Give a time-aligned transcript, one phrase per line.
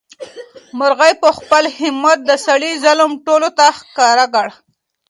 [0.79, 4.47] مرغۍ په خپل همت د سړي ظلم ټولو ته ښکاره کړ.